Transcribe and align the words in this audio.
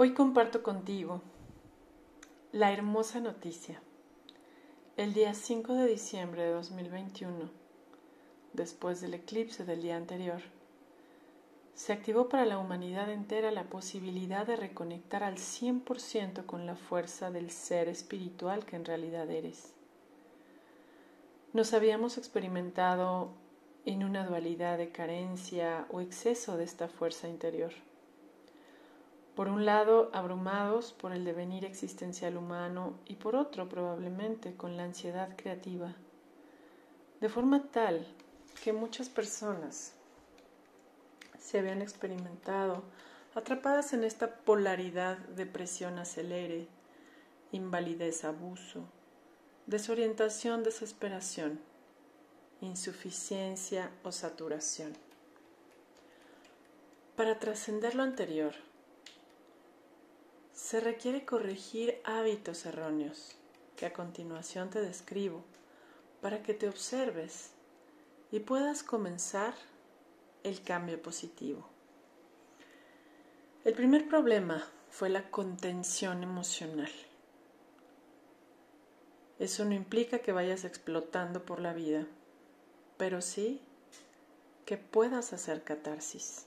Hoy 0.00 0.14
comparto 0.14 0.62
contigo 0.62 1.22
la 2.52 2.72
hermosa 2.72 3.18
noticia. 3.18 3.82
El 4.96 5.12
día 5.12 5.34
5 5.34 5.74
de 5.74 5.88
diciembre 5.88 6.44
de 6.44 6.52
2021, 6.52 7.50
después 8.52 9.00
del 9.00 9.14
eclipse 9.14 9.64
del 9.64 9.82
día 9.82 9.96
anterior, 9.96 10.40
se 11.74 11.92
activó 11.92 12.28
para 12.28 12.46
la 12.46 12.58
humanidad 12.58 13.10
entera 13.10 13.50
la 13.50 13.64
posibilidad 13.64 14.46
de 14.46 14.54
reconectar 14.54 15.24
al 15.24 15.34
100% 15.34 16.46
con 16.46 16.64
la 16.64 16.76
fuerza 16.76 17.32
del 17.32 17.50
ser 17.50 17.88
espiritual 17.88 18.64
que 18.66 18.76
en 18.76 18.84
realidad 18.84 19.28
eres. 19.28 19.72
Nos 21.52 21.74
habíamos 21.74 22.18
experimentado 22.18 23.32
en 23.84 24.04
una 24.04 24.24
dualidad 24.24 24.78
de 24.78 24.92
carencia 24.92 25.88
o 25.90 26.00
exceso 26.00 26.56
de 26.56 26.62
esta 26.62 26.86
fuerza 26.86 27.28
interior 27.28 27.72
por 29.38 29.48
un 29.48 29.64
lado 29.64 30.10
abrumados 30.14 30.92
por 30.92 31.12
el 31.12 31.24
devenir 31.24 31.64
existencial 31.64 32.36
humano 32.36 32.98
y 33.06 33.14
por 33.14 33.36
otro 33.36 33.68
probablemente 33.68 34.56
con 34.56 34.76
la 34.76 34.82
ansiedad 34.82 35.36
creativa, 35.36 35.94
de 37.20 37.28
forma 37.28 37.62
tal 37.70 38.04
que 38.64 38.72
muchas 38.72 39.08
personas 39.08 39.92
se 41.38 41.60
habían 41.60 41.82
experimentado 41.82 42.82
atrapadas 43.36 43.92
en 43.92 44.02
esta 44.02 44.38
polaridad 44.38 45.18
de 45.18 45.46
presión 45.46 46.00
acelere, 46.00 46.66
invalidez, 47.52 48.24
abuso, 48.24 48.86
desorientación, 49.66 50.64
desesperación, 50.64 51.60
insuficiencia 52.60 53.92
o 54.02 54.10
saturación. 54.10 54.94
Para 57.14 57.38
trascender 57.38 57.94
lo 57.94 58.02
anterior, 58.02 58.54
se 60.58 60.80
requiere 60.80 61.24
corregir 61.24 62.00
hábitos 62.04 62.66
erróneos 62.66 63.36
que 63.76 63.86
a 63.86 63.92
continuación 63.92 64.70
te 64.70 64.80
describo 64.80 65.44
para 66.20 66.42
que 66.42 66.52
te 66.52 66.68
observes 66.68 67.52
y 68.32 68.40
puedas 68.40 68.82
comenzar 68.82 69.54
el 70.42 70.60
cambio 70.60 71.00
positivo. 71.00 71.68
El 73.64 73.74
primer 73.74 74.08
problema 74.08 74.68
fue 74.90 75.08
la 75.08 75.30
contención 75.30 76.24
emocional. 76.24 76.90
Eso 79.38 79.64
no 79.64 79.74
implica 79.74 80.18
que 80.18 80.32
vayas 80.32 80.64
explotando 80.64 81.46
por 81.46 81.60
la 81.60 81.72
vida, 81.72 82.04
pero 82.96 83.22
sí 83.22 83.62
que 84.66 84.76
puedas 84.76 85.32
hacer 85.32 85.62
catarsis. 85.62 86.46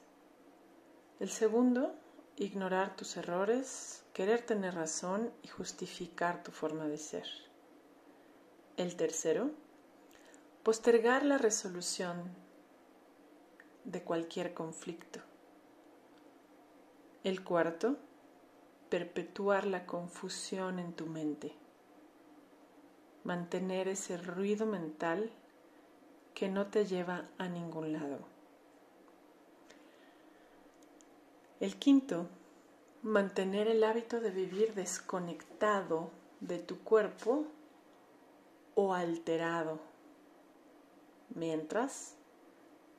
El 1.22 1.30
segundo 1.30 1.95
ignorar 2.44 2.95
tus 2.95 3.17
errores, 3.17 4.03
querer 4.14 4.42
tener 4.42 4.73
razón 4.73 5.31
y 5.44 5.47
justificar 5.47 6.42
tu 6.44 6.52
forma 6.52 6.88
de 6.88 6.97
ser. 6.97 7.28
El 8.78 8.95
tercero, 8.95 9.52
postergar 10.64 11.23
la 11.23 11.38
resolución 11.38 12.23
de 13.84 14.02
cualquier 14.02 14.56
conflicto. 14.56 15.19
El 17.23 17.44
cuarto, 17.44 17.97
perpetuar 18.89 19.67
la 19.67 19.86
confusión 19.86 20.80
en 20.80 20.94
tu 20.94 21.06
mente. 21.06 21.53
Mantener 23.23 23.88
ese 23.88 24.17
ruido 24.17 24.66
mental 24.66 25.30
que 26.34 26.50
no 26.50 26.66
te 26.67 26.86
lleva 26.86 27.30
a 27.38 27.47
ningún 27.47 27.94
lado. 27.94 28.30
El 31.61 31.75
quinto, 31.75 32.25
mantener 33.03 33.67
el 33.67 33.83
hábito 33.83 34.19
de 34.19 34.31
vivir 34.31 34.73
desconectado 34.73 36.09
de 36.39 36.57
tu 36.57 36.79
cuerpo 36.79 37.45
o 38.73 38.95
alterado, 38.95 39.77
mientras 41.35 42.16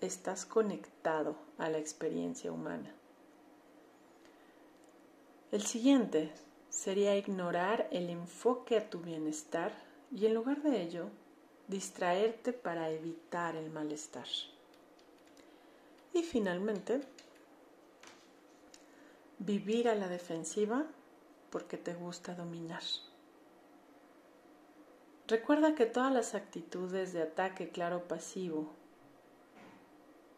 estás 0.01 0.47
conectado 0.47 1.35
a 1.59 1.71
la 1.71 1.79
experiencia 1.79 2.53
humana. 2.53 2.95
El 5.51 5.63
siguiente 5.63 6.33
sería 6.69 7.17
ignorar 7.17 7.89
el 7.91 8.11
enfoque 8.11 8.79
a 8.79 8.89
tu 8.89 9.01
bienestar 9.01 9.73
y 10.15 10.27
en 10.27 10.35
lugar 10.35 10.63
de 10.63 10.83
ello, 10.83 11.09
distraerte 11.67 12.53
para 12.53 12.91
evitar 12.91 13.57
el 13.57 13.71
malestar. 13.71 14.29
Y 16.15 16.23
finalmente, 16.23 17.01
vivir 19.45 19.89
a 19.89 19.97
la 19.97 20.07
defensiva 20.07 20.87
porque 21.51 21.77
te 21.77 21.95
gusta 21.95 22.35
dominar. 22.35 22.83
Recuerda 25.27 25.75
que 25.75 25.87
todas 25.87 26.13
las 26.13 26.35
actitudes 26.35 27.13
de 27.13 27.23
ataque 27.23 27.71
claro 27.71 28.07
pasivo 28.07 28.73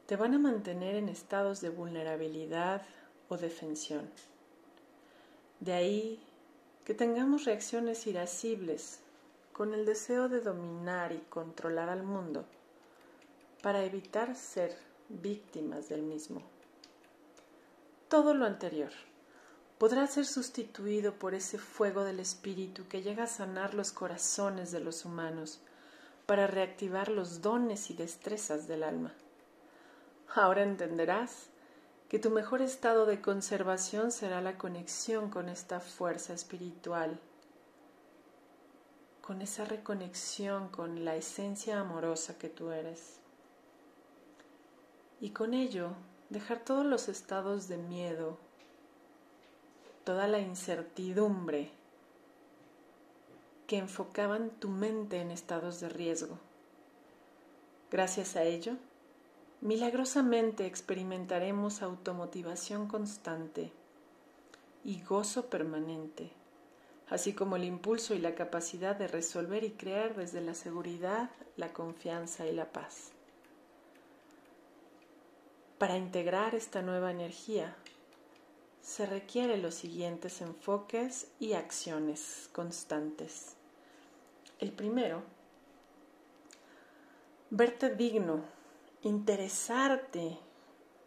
te 0.07 0.17
van 0.17 0.35
a 0.35 0.39
mantener 0.39 0.97
en 0.97 1.09
estados 1.09 1.61
de 1.61 1.69
vulnerabilidad 1.69 2.83
o 3.29 3.37
defensión. 3.37 4.09
De 5.61 5.75
ahí 5.75 6.21
que 6.85 6.95
tengamos 6.95 7.45
reacciones 7.45 8.07
irascibles 8.07 9.01
con 9.53 9.75
el 9.75 9.85
deseo 9.85 10.29
de 10.29 10.41
dominar 10.41 11.13
y 11.13 11.19
controlar 11.29 11.91
al 11.91 12.05
mundo 12.05 12.47
para 13.63 13.85
evitar 13.85 14.35
ser 14.35 14.75
víctimas 15.09 15.89
del 15.89 16.03
mismo 16.03 16.54
todo 18.09 18.35
lo 18.35 18.47
anterior 18.47 18.93
podrá 19.79 20.07
ser 20.07 20.25
sustituido 20.25 21.15
por 21.15 21.35
ese 21.35 21.59
fuego 21.59 22.05
del 22.05 22.21
espíritu 22.21 22.87
que 22.89 23.03
llega 23.03 23.25
a 23.25 23.29
sanar 23.29 23.75
los 23.75 23.93
corazones 23.93 24.71
de 24.71 24.81
los 24.81 25.05
humanos 25.05 25.61
para 26.27 26.47
reactivar 26.47 27.09
los 27.09 27.43
dones 27.43 27.91
y 27.91 27.95
destrezas 27.95 28.67
del 28.67 28.83
alma. 28.83 29.13
Ahora 30.35 30.63
entenderás 30.63 31.49
que 32.09 32.19
tu 32.19 32.31
mejor 32.31 32.63
estado 32.63 33.07
de 33.07 33.21
conservación 33.21 34.13
será 34.13 34.41
la 34.41 34.57
conexión 34.57 35.31
con 35.31 35.49
esta 35.49 35.81
fuerza 35.81 36.33
espiritual, 36.33 37.19
con 39.21 39.43
esa 39.43 39.65
reconexión 39.65 40.69
con 40.69 41.05
la 41.05 41.17
esencia 41.17 41.81
amorosa 41.81 42.39
que 42.39 42.49
tú 42.49 42.71
eres. 42.71 43.19
Y 45.21 45.31
con 45.31 45.55
ello 45.55 45.91
dejar 46.31 46.61
todos 46.61 46.85
los 46.85 47.09
estados 47.09 47.69
de 47.69 47.77
miedo, 47.77 48.39
toda 50.05 50.29
la 50.29 50.41
incertidumbre 50.41 51.71
que 53.67 53.79
enfocaban 53.79 54.51
tu 54.51 54.69
mente 54.69 55.21
en 55.21 55.31
estados 55.31 55.81
de 55.81 55.89
riesgo. 55.89 56.39
Gracias 57.91 58.37
a 58.37 58.43
ello, 58.43 58.75
milagrosamente 59.61 60.67
experimentaremos 60.67 61.81
automotivación 61.81 62.89
constante 62.89 63.73
y 64.85 65.03
gozo 65.03 65.47
permanente, 65.49 66.31
así 67.09 67.33
como 67.33 67.57
el 67.57 67.65
impulso 67.65 68.15
y 68.15 68.19
la 68.19 68.35
capacidad 68.35 68.97
de 68.97 69.09
resolver 69.09 69.65
y 69.65 69.71
crear 69.71 70.15
desde 70.15 70.43
la 70.43 70.55
seguridad, 70.55 71.31
la 71.57 71.73
confianza 71.73 72.47
y 72.47 72.53
la 72.53 72.73
paz. 72.73 73.14
Para 75.79 75.97
integrar 75.97 76.55
esta 76.55 76.83
nueva 76.83 77.11
energía 77.11 77.75
se 78.81 79.07
requieren 79.07 79.61
los 79.61 79.75
siguientes 79.75 80.41
enfoques 80.41 81.27
y 81.41 81.55
acciones 81.55 82.49
constantes. 82.53 83.57
El 84.61 84.71
primero, 84.71 85.23
verte 87.51 87.93
digno, 87.95 88.45
interesarte 89.03 90.39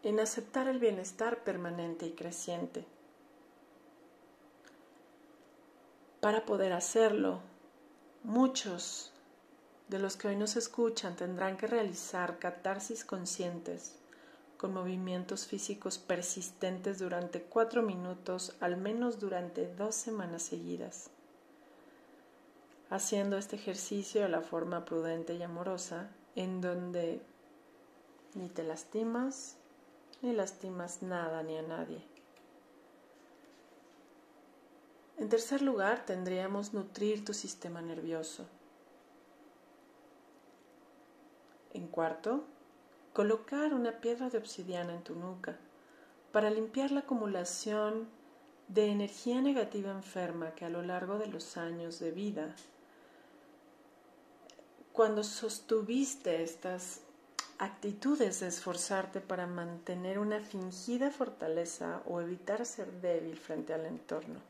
en 0.02 0.20
aceptar 0.20 0.68
el 0.68 0.78
bienestar 0.78 1.42
permanente 1.44 2.06
y 2.06 2.12
creciente. 2.12 2.84
Para 6.20 6.44
poder 6.44 6.74
hacerlo, 6.74 7.40
muchos 8.22 9.12
de 9.88 9.98
los 9.98 10.16
que 10.16 10.28
hoy 10.28 10.36
nos 10.36 10.56
escuchan 10.56 11.16
tendrán 11.16 11.56
que 11.56 11.66
realizar 11.66 12.38
catarsis 12.38 13.04
conscientes 13.04 13.94
con 14.58 14.74
movimientos 14.74 15.46
físicos 15.46 15.98
persistentes 15.98 16.98
durante 16.98 17.42
cuatro 17.42 17.80
minutos, 17.80 18.56
al 18.60 18.76
menos 18.76 19.20
durante 19.20 19.72
dos 19.74 19.94
semanas 19.94 20.42
seguidas. 20.42 21.10
Haciendo 22.90 23.38
este 23.38 23.54
ejercicio 23.54 24.20
de 24.20 24.28
la 24.28 24.40
forma 24.40 24.84
prudente 24.84 25.34
y 25.34 25.42
amorosa, 25.42 26.10
en 26.34 26.60
donde 26.60 27.22
ni 28.34 28.48
te 28.48 28.64
lastimas, 28.64 29.56
ni 30.22 30.32
lastimas 30.32 31.02
nada 31.02 31.42
ni 31.44 31.56
a 31.56 31.62
nadie. 31.62 32.02
En 35.18 35.28
tercer 35.28 35.62
lugar, 35.62 36.04
tendríamos 36.04 36.74
nutrir 36.74 37.24
tu 37.24 37.32
sistema 37.32 37.80
nervioso. 37.80 38.46
En 41.74 41.86
cuarto, 41.86 42.44
colocar 43.12 43.74
una 43.74 44.00
piedra 44.00 44.30
de 44.30 44.38
obsidiana 44.38 44.94
en 44.94 45.02
tu 45.02 45.14
nuca 45.14 45.56
para 46.32 46.50
limpiar 46.50 46.90
la 46.90 47.00
acumulación 47.00 48.08
de 48.68 48.90
energía 48.90 49.40
negativa 49.40 49.90
enferma 49.90 50.54
que 50.54 50.64
a 50.64 50.68
lo 50.68 50.82
largo 50.82 51.18
de 51.18 51.26
los 51.26 51.56
años 51.56 51.98
de 51.98 52.10
vida, 52.10 52.54
cuando 54.92 55.24
sostuviste 55.24 56.42
estas 56.42 57.00
actitudes 57.58 58.40
de 58.40 58.48
esforzarte 58.48 59.20
para 59.20 59.46
mantener 59.46 60.18
una 60.18 60.40
fingida 60.40 61.10
fortaleza 61.10 62.02
o 62.06 62.20
evitar 62.20 62.64
ser 62.66 62.92
débil 63.00 63.36
frente 63.36 63.72
al 63.72 63.86
entorno, 63.86 64.40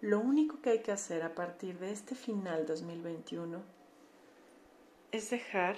lo 0.00 0.20
único 0.20 0.60
que 0.60 0.70
hay 0.70 0.78
que 0.80 0.92
hacer 0.92 1.22
a 1.22 1.34
partir 1.34 1.78
de 1.78 1.92
este 1.92 2.14
final 2.14 2.66
2021 2.66 3.62
es 5.12 5.30
dejar 5.30 5.76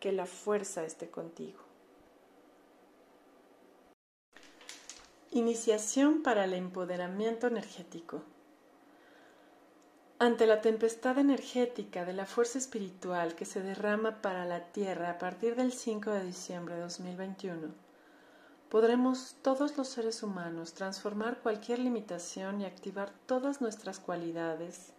que 0.00 0.12
la 0.12 0.26
fuerza 0.26 0.82
esté 0.82 1.10
contigo. 1.10 1.60
Iniciación 5.30 6.22
para 6.22 6.44
el 6.44 6.54
empoderamiento 6.54 7.46
energético. 7.46 8.22
Ante 10.18 10.46
la 10.46 10.60
tempestad 10.60 11.18
energética 11.18 12.04
de 12.04 12.14
la 12.14 12.26
fuerza 12.26 12.58
espiritual 12.58 13.34
que 13.36 13.44
se 13.44 13.62
derrama 13.62 14.20
para 14.20 14.44
la 14.44 14.72
Tierra 14.72 15.10
a 15.10 15.18
partir 15.18 15.54
del 15.54 15.72
5 15.72 16.10
de 16.10 16.24
diciembre 16.24 16.74
de 16.74 16.80
2021, 16.80 17.68
podremos 18.68 19.36
todos 19.42 19.76
los 19.76 19.88
seres 19.88 20.22
humanos 20.22 20.74
transformar 20.74 21.38
cualquier 21.38 21.78
limitación 21.78 22.60
y 22.60 22.64
activar 22.64 23.12
todas 23.26 23.60
nuestras 23.60 23.98
cualidades 23.98 24.92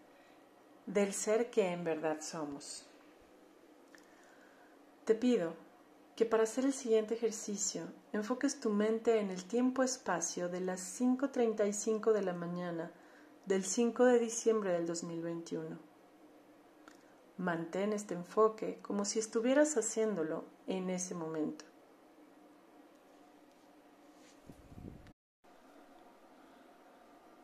del 0.85 1.13
ser 1.13 1.49
que 1.51 1.71
en 1.71 1.83
verdad 1.83 2.21
somos. 2.21 2.85
Te 5.11 5.15
pido 5.15 5.55
que 6.15 6.25
para 6.25 6.43
hacer 6.43 6.63
el 6.63 6.71
siguiente 6.71 7.15
ejercicio 7.15 7.83
enfoques 8.13 8.61
tu 8.61 8.69
mente 8.69 9.19
en 9.19 9.29
el 9.29 9.43
tiempo-espacio 9.43 10.47
de 10.47 10.61
las 10.61 10.79
5.35 11.01 12.13
de 12.13 12.21
la 12.21 12.31
mañana 12.31 12.89
del 13.45 13.65
5 13.65 14.05
de 14.05 14.19
diciembre 14.19 14.71
del 14.71 14.87
2021. 14.87 15.77
Mantén 17.39 17.91
este 17.91 18.13
enfoque 18.13 18.79
como 18.81 19.03
si 19.03 19.19
estuvieras 19.19 19.75
haciéndolo 19.75 20.45
en 20.65 20.89
ese 20.89 21.13
momento. 21.13 21.65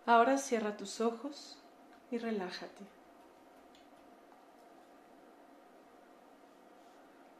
Ahora 0.05 0.37
cierra 0.37 0.77
tus 0.77 1.01
ojos 1.01 1.61
y 2.11 2.17
relájate. 2.17 2.96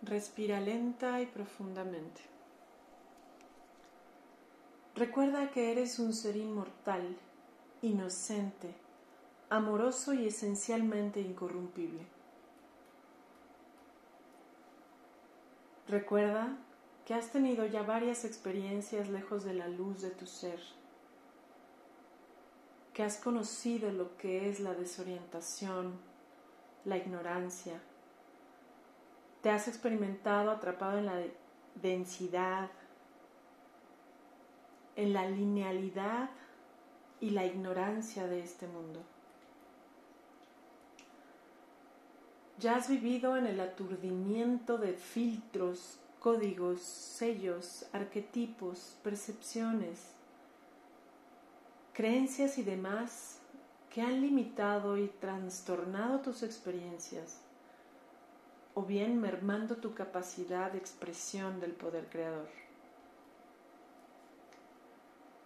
Respira 0.02 0.60
lenta 0.60 1.22
y 1.22 1.26
profundamente. 1.26 2.22
Recuerda 4.96 5.52
que 5.52 5.72
eres 5.72 6.00
un 6.00 6.14
ser 6.14 6.38
inmortal, 6.38 7.18
inocente, 7.82 8.74
amoroso 9.50 10.14
y 10.14 10.28
esencialmente 10.28 11.20
incorrumpible. 11.20 12.06
Recuerda 15.88 16.58
que 17.06 17.14
has 17.14 17.32
tenido 17.32 17.66
ya 17.66 17.82
varias 17.82 18.26
experiencias 18.26 19.10
lejos 19.10 19.46
de 19.46 19.54
la 19.54 19.68
luz 19.68 20.02
de 20.02 20.12
tu 20.12 20.28
ser, 20.28 20.60
que 22.94 23.04
has 23.04 23.18
conocido 23.18 23.92
lo 23.92 24.18
que 24.18 24.50
es 24.50 24.60
la 24.60 24.74
desorientación, 24.74 25.94
la 26.84 26.98
ignorancia, 26.98 27.82
te 29.48 29.52
has 29.52 29.70
experimentado 29.70 30.52
atrapado 30.52 30.98
en 30.98 31.06
la 31.06 31.24
densidad, 31.76 32.70
en 34.98 35.14
la 35.14 35.26
linealidad 35.30 36.30
y 37.22 37.30
la 37.30 37.46
ignorancia 37.46 38.28
de 38.28 38.42
este 38.42 38.68
mundo. 38.68 39.02
Ya 42.60 42.76
has 42.76 42.90
vivido 42.90 43.38
en 43.38 43.48
el 43.48 43.62
aturdimiento 43.62 44.78
de 44.78 44.96
filtros, 44.96 45.98
códigos, 46.20 46.82
sellos, 46.82 47.86
arquetipos, 47.94 48.98
percepciones, 49.02 50.12
creencias 51.94 52.58
y 52.58 52.64
demás 52.64 53.40
que 53.90 54.02
han 54.02 54.20
limitado 54.20 54.98
y 54.98 55.08
trastornado 55.08 56.20
tus 56.20 56.44
experiencias 56.44 57.47
o 58.78 58.84
bien 58.84 59.20
mermando 59.20 59.78
tu 59.78 59.96
capacidad 59.96 60.72
de 60.72 60.78
expresión 60.78 61.60
del 61.60 61.72
poder 61.72 62.06
creador. 62.12 62.48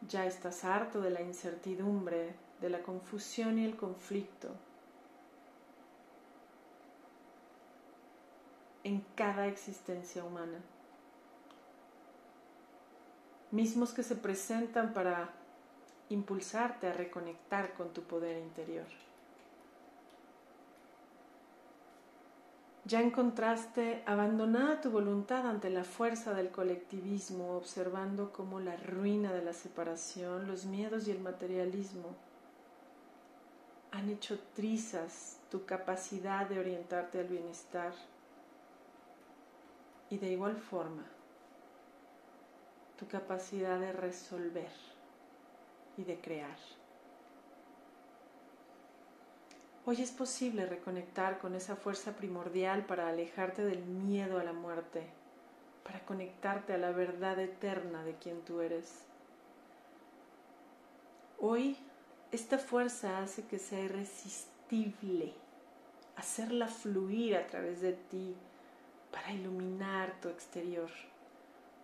Ya 0.10 0.26
estás 0.26 0.66
harto 0.66 1.00
de 1.00 1.12
la 1.12 1.22
incertidumbre, 1.22 2.36
de 2.60 2.70
la 2.70 2.82
confusión 2.82 3.58
y 3.58 3.64
el 3.64 3.78
conflicto 3.78 4.50
en 8.84 9.00
cada 9.16 9.48
existencia 9.48 10.26
humana, 10.26 10.60
mismos 13.52 13.94
que 13.94 14.04
se 14.04 14.18
presentan 14.18 14.94
para 14.94 15.30
impulsarte 16.10 16.88
a 16.88 16.94
reconectar 16.94 17.76
con 17.76 17.94
tu 17.94 18.02
poder 18.04 18.44
interior. 18.44 18.88
Ya 22.84 23.00
encontraste 23.00 24.02
abandonada 24.08 24.82
tu 24.82 24.90
voluntad 24.90 25.48
ante 25.48 25.70
la 25.70 25.84
fuerza 25.84 26.34
del 26.34 26.50
colectivismo, 26.50 27.56
observando 27.56 28.32
cómo 28.32 28.60
la 28.60 28.76
ruina 28.76 29.32
de 29.32 29.44
la 29.44 29.54
separación, 29.54 30.48
los 30.48 30.66
miedos 30.66 31.08
y 31.08 31.12
el 31.12 31.20
materialismo 31.20 32.16
han 33.92 34.10
hecho 34.10 34.40
trizas 34.56 35.38
tu 35.52 35.66
capacidad 35.66 36.48
de 36.48 36.60
orientarte 36.60 37.20
al 37.20 37.28
bienestar 37.28 37.94
y 40.10 40.18
de 40.18 40.32
igual 40.32 40.56
forma 40.56 41.04
tu 42.98 43.08
capacidad 43.08 43.80
de 43.80 43.92
resolver 43.92 44.72
y 45.98 46.04
de 46.04 46.20
crear. 46.20 46.58
Hoy 49.84 50.00
es 50.00 50.12
posible 50.12 50.68
reconectar 50.68 51.40
con 51.40 51.56
esa 51.56 51.76
fuerza 51.76 52.16
primordial 52.16 52.86
para 52.86 53.08
alejarte 53.08 53.64
del 53.64 53.84
miedo 53.84 54.38
a 54.38 54.44
la 54.44 54.54
muerte, 54.54 55.02
para 55.84 56.06
conectarte 56.06 56.74
a 56.74 56.78
la 56.78 56.92
verdad 56.92 57.40
eterna 57.40 58.04
de 58.04 58.14
quien 58.14 58.42
tú 58.42 58.62
eres. 58.62 59.00
Hoy 61.40 61.78
esta 62.32 62.60
fuerza 62.60 63.24
hace 63.24 63.48
que 63.48 63.58
sea 63.58 63.80
irresistible, 63.80 65.34
hacerla 66.16 66.68
fluir 66.68 67.36
a 67.36 67.48
través 67.48 67.82
de 67.82 67.94
ti 67.94 68.36
para 69.12 69.34
iluminar 69.34 70.14
tu 70.22 70.30
exterior, 70.30 70.92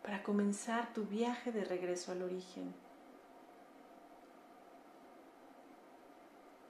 para 0.03 0.21
comenzar 0.21 0.93
tu 0.93 1.05
viaje 1.05 1.51
de 1.51 1.65
regreso 1.65 2.11
al 2.11 2.21
origen. 2.21 2.75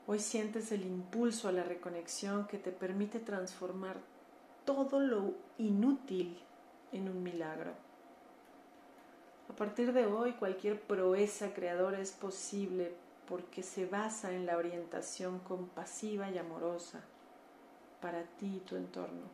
Hoy 0.10 0.20
sientes 0.20 0.72
el 0.72 0.86
impulso 0.86 1.50
a 1.50 1.52
la 1.52 1.64
reconexión 1.64 2.48
que 2.48 2.58
te 2.58 2.72
permite 2.72 3.20
transformar 3.20 3.98
todo 4.64 5.02
lo 5.02 5.34
inútil 5.58 6.40
en 6.94 7.10
un 7.10 7.22
milagro. 7.22 7.74
A 9.50 9.54
partir 9.54 9.92
de 9.92 10.06
hoy 10.06 10.32
cualquier 10.32 10.80
proeza 10.80 11.54
creadora 11.54 12.00
es 12.00 12.14
posible 12.14 12.94
porque 13.28 13.64
se 13.64 13.86
basa 13.86 14.32
en 14.32 14.46
la 14.46 14.56
orientación 14.56 15.40
compasiva 15.40 16.30
y 16.30 16.38
amorosa 16.38 17.02
para 18.02 18.24
ti 18.24 18.56
y 18.56 18.60
tu 18.62 18.78
entorno. 18.78 19.28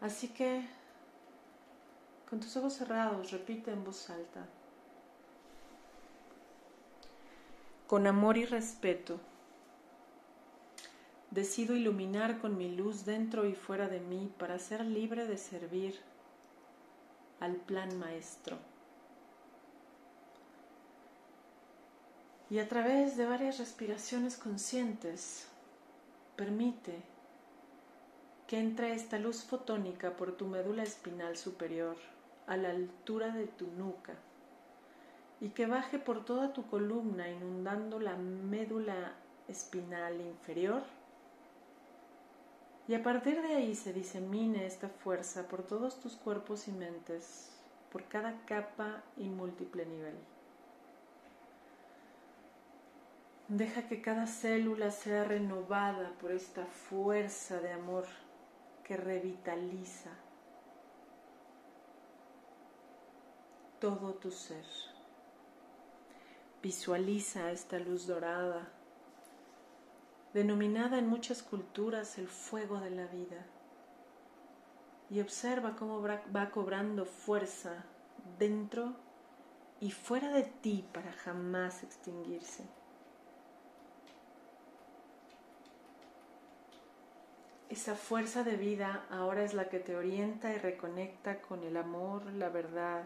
Así 0.00 0.28
que, 0.28 0.66
con 2.28 2.40
tus 2.40 2.56
ojos 2.56 2.72
cerrados, 2.72 3.30
repite 3.30 3.70
en 3.70 3.84
voz 3.84 4.10
alta. 4.10 4.46
Con 7.86 8.08
amor 8.08 8.36
y 8.36 8.44
respeto, 8.44 9.20
decido 11.30 11.76
iluminar 11.76 12.40
con 12.40 12.58
mi 12.58 12.74
luz 12.74 13.04
dentro 13.04 13.46
y 13.46 13.54
fuera 13.54 13.88
de 13.88 14.00
mí 14.00 14.28
para 14.38 14.58
ser 14.58 14.84
libre 14.84 15.28
de 15.28 15.38
servir 15.38 16.00
al 17.38 17.54
plan 17.54 17.96
maestro. 17.96 18.58
Y 22.50 22.58
a 22.58 22.66
través 22.66 23.16
de 23.16 23.26
varias 23.26 23.58
respiraciones 23.58 24.36
conscientes, 24.36 25.46
permite 26.34 27.02
que 28.48 28.58
entre 28.58 28.94
esta 28.94 29.20
luz 29.20 29.44
fotónica 29.44 30.16
por 30.16 30.32
tu 30.32 30.48
médula 30.48 30.82
espinal 30.82 31.36
superior 31.36 31.96
a 32.48 32.56
la 32.56 32.70
altura 32.70 33.28
de 33.28 33.46
tu 33.46 33.68
nuca 33.78 34.14
y 35.40 35.50
que 35.50 35.66
baje 35.66 35.98
por 35.98 36.24
toda 36.24 36.52
tu 36.52 36.66
columna 36.66 37.28
inundando 37.28 38.00
la 38.00 38.16
médula 38.16 39.14
espinal 39.48 40.20
inferior. 40.20 40.82
Y 42.88 42.94
a 42.94 43.02
partir 43.02 43.42
de 43.42 43.54
ahí 43.54 43.74
se 43.74 43.92
disemine 43.92 44.66
esta 44.66 44.88
fuerza 44.88 45.48
por 45.48 45.62
todos 45.62 46.00
tus 46.00 46.16
cuerpos 46.16 46.68
y 46.68 46.72
mentes, 46.72 47.50
por 47.92 48.04
cada 48.04 48.44
capa 48.46 49.02
y 49.16 49.28
múltiple 49.28 49.84
nivel. 49.84 50.16
Deja 53.48 53.86
que 53.86 54.00
cada 54.02 54.26
célula 54.26 54.90
sea 54.90 55.24
renovada 55.24 56.12
por 56.20 56.32
esta 56.32 56.66
fuerza 56.66 57.60
de 57.60 57.72
amor 57.72 58.06
que 58.82 58.96
revitaliza 58.96 60.10
todo 63.80 64.14
tu 64.14 64.30
ser. 64.30 64.64
Visualiza 66.66 67.52
esta 67.52 67.78
luz 67.78 68.08
dorada, 68.08 68.66
denominada 70.34 70.98
en 70.98 71.06
muchas 71.06 71.44
culturas 71.44 72.18
el 72.18 72.26
fuego 72.26 72.80
de 72.80 72.90
la 72.90 73.06
vida, 73.06 73.46
y 75.08 75.20
observa 75.20 75.76
cómo 75.76 76.02
va 76.02 76.50
cobrando 76.50 77.04
fuerza 77.04 77.84
dentro 78.40 78.96
y 79.78 79.92
fuera 79.92 80.32
de 80.32 80.42
ti 80.42 80.84
para 80.92 81.12
jamás 81.12 81.84
extinguirse. 81.84 82.64
Esa 87.68 87.94
fuerza 87.94 88.42
de 88.42 88.56
vida 88.56 89.06
ahora 89.08 89.44
es 89.44 89.54
la 89.54 89.68
que 89.68 89.78
te 89.78 89.94
orienta 89.94 90.52
y 90.52 90.58
reconecta 90.58 91.40
con 91.42 91.62
el 91.62 91.76
amor, 91.76 92.26
la 92.32 92.48
verdad 92.48 93.04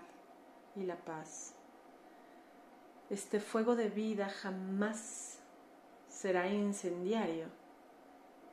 y 0.77 0.85
la 0.85 0.97
paz. 0.97 1.60
Este 3.11 3.41
fuego 3.41 3.75
de 3.75 3.89
vida 3.89 4.29
jamás 4.29 5.41
será 6.09 6.47
incendiario, 6.49 7.49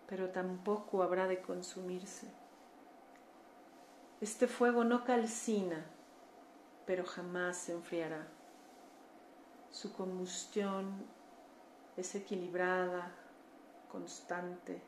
pero 0.08 0.32
tampoco 0.32 1.04
habrá 1.04 1.28
de 1.28 1.44
consumirse. 1.44 2.28
Este 4.20 4.48
fuego 4.48 4.84
no 4.84 5.04
calcina, 5.04 5.86
pero 6.88 7.06
jamás 7.06 7.56
se 7.58 7.74
enfriará. 7.74 8.28
Su 9.70 9.94
combustión 9.94 11.06
es 11.96 12.16
equilibrada, 12.16 13.12
constante 13.92 14.82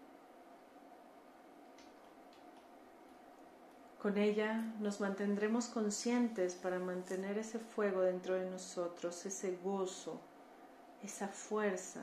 Con 4.01 4.17
ella 4.17 4.63
nos 4.79 5.01
mantendremos 5.01 5.67
conscientes 5.67 6.55
para 6.55 6.79
mantener 6.79 7.37
ese 7.37 7.59
fuego 7.59 7.99
dentro 7.99 8.35
de 8.35 8.49
nosotros, 8.49 9.25
ese 9.25 9.57
gozo, 9.61 10.21
esa 11.03 11.27
fuerza. 11.27 11.99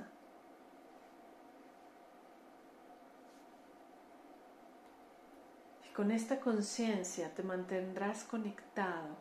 Y 5.88 5.94
con 5.94 6.10
esta 6.10 6.38
conciencia 6.38 7.34
te 7.34 7.42
mantendrás 7.42 8.24
conectado 8.24 9.16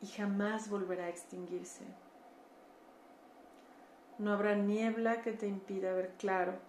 y 0.00 0.06
jamás 0.06 0.70
volverá 0.70 1.06
a 1.06 1.08
extinguirse. 1.08 1.82
No 4.18 4.32
habrá 4.32 4.54
niebla 4.54 5.22
que 5.22 5.32
te 5.32 5.48
impida 5.48 5.92
ver 5.92 6.14
claro 6.18 6.67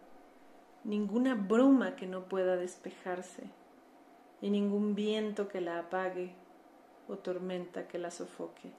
ninguna 0.83 1.36
bruma 1.36 1.95
que 1.95 2.07
no 2.07 2.25
pueda 2.25 2.55
despejarse, 2.55 3.43
y 4.41 4.50
ningún 4.50 4.95
viento 4.95 5.48
que 5.48 5.62
la 5.62 5.79
apague 5.79 6.33
o 7.07 7.17
tormenta 7.17 7.88
que 7.88 7.98
la 7.98 8.12
sofoque. 8.12 8.71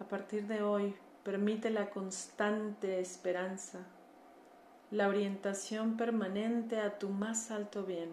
A 0.00 0.04
partir 0.04 0.46
de 0.46 0.62
hoy, 0.62 0.94
permite 1.22 1.70
la 1.70 1.90
constante 1.90 3.00
esperanza, 3.00 3.80
la 4.90 5.08
orientación 5.08 5.96
permanente 5.96 6.80
a 6.80 6.98
tu 6.98 7.08
más 7.08 7.50
alto 7.50 7.84
bien, 7.84 8.10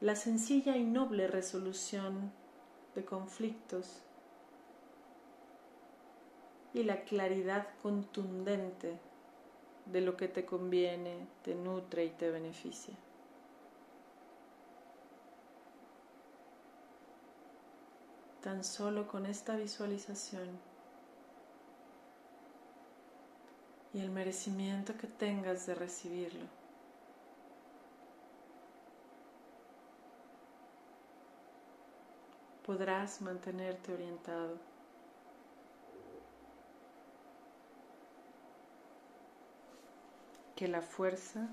la 0.00 0.14
sencilla 0.14 0.76
y 0.76 0.84
noble 0.84 1.26
resolución 1.26 2.32
de 2.94 3.04
conflictos 3.04 4.02
y 6.76 6.82
la 6.82 7.04
claridad 7.04 7.66
contundente 7.80 8.98
de 9.86 10.02
lo 10.02 10.14
que 10.18 10.28
te 10.28 10.44
conviene, 10.44 11.26
te 11.42 11.54
nutre 11.54 12.04
y 12.04 12.10
te 12.10 12.30
beneficia. 12.30 12.94
Tan 18.42 18.62
solo 18.62 19.08
con 19.08 19.24
esta 19.24 19.56
visualización 19.56 20.50
y 23.94 24.00
el 24.00 24.10
merecimiento 24.10 24.98
que 24.98 25.06
tengas 25.06 25.64
de 25.64 25.76
recibirlo. 25.76 26.44
Podrás 32.66 33.22
mantenerte 33.22 33.94
orientado. 33.94 34.75
Que 40.56 40.66
la 40.66 40.80
fuerza 40.80 41.48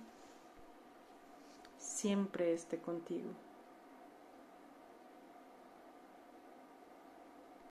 siempre 1.77 2.53
esté 2.53 2.79
contigo. 2.79 3.29